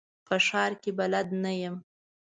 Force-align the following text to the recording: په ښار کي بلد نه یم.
په 0.27 0.35
ښار 0.45 0.71
کي 0.81 0.91
بلد 0.99 1.27
نه 1.43 1.51
یم. 1.61 1.75